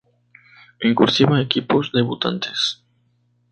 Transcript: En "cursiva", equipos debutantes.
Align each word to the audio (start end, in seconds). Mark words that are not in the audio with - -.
En 0.85 0.95
"cursiva", 0.95 1.39
equipos 1.39 1.91
debutantes. 1.93 2.59